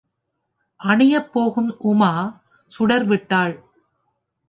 அணையப் 0.79 1.29
போகும் 1.31 1.77
உமா 1.83 2.11
சுடர் 2.71 3.05
விட்டாள்! 3.05 3.55